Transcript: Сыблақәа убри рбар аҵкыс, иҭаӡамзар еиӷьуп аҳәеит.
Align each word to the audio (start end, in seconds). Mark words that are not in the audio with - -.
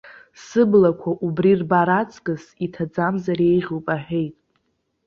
Сыблақәа 0.45 1.11
убри 1.25 1.51
рбар 1.59 1.89
аҵкыс, 1.99 2.43
иҭаӡамзар 2.65 3.39
еиӷьуп 3.49 3.85
аҳәеит. 3.95 4.35